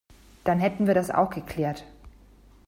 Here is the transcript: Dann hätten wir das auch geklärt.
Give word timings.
Dann 0.45 0.57
hätten 0.59 0.87
wir 0.87 0.95
das 0.95 1.11
auch 1.11 1.29
geklärt. 1.29 1.85